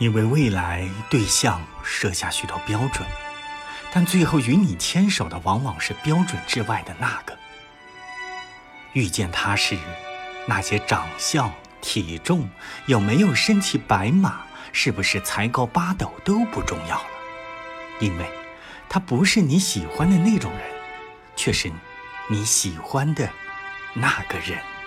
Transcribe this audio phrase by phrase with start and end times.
[0.00, 3.06] 你为未来对象设下许多标准
[3.92, 7.36] 但最后与你牵手的往往是标准之外的那个。
[8.94, 9.76] 遇见他时
[10.46, 11.52] 那些长相
[11.82, 12.48] 体重
[12.86, 14.40] 有没有身骑白马
[14.72, 17.10] 是不是才高八斗都不重要了。
[18.00, 18.24] 因为
[18.88, 20.62] 他不是你喜欢的那种人
[21.36, 21.70] 却是
[22.30, 23.28] 你喜欢的
[23.92, 24.79] 那个人。